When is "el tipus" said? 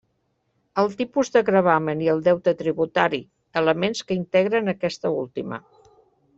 0.83-1.29